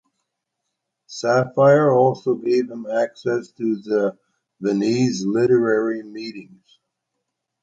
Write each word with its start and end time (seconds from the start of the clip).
Saphir 1.07 1.93
also 1.93 2.33
gave 2.33 2.71
him 2.71 2.87
access 2.87 3.49
to 3.51 3.75
the 3.83 4.17
Viennese 4.59 5.23
literary 5.23 6.01
meetings. 6.01 6.79